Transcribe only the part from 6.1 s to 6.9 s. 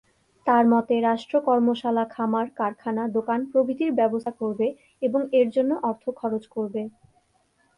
খরচ করবে।